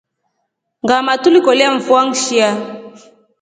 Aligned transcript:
Ngʼaama 0.83 1.13
tulikolya 1.21 1.67
mvua 1.75 2.01
nsha. 2.09 2.49